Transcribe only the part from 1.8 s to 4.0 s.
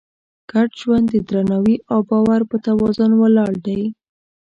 او باور په توازن ولاړ دی.